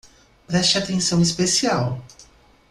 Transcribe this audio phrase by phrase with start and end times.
[0.47, 2.01] Preste atenção especial